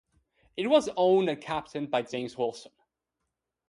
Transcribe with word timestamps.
It 0.57 0.65
was 0.65 0.89
owned 0.97 1.29
and 1.29 1.39
captained 1.39 1.91
by 1.91 2.01
James 2.01 2.35
Wilson. 2.35 2.71